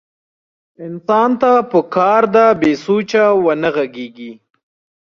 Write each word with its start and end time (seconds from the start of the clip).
انسان 0.85 1.29
ته 1.41 1.51
پکار 1.71 2.21
ده 2.35 2.45
بې 2.59 2.71
سوچه 2.85 3.23
ونه 3.43 3.69
غږېږي. 3.75 4.31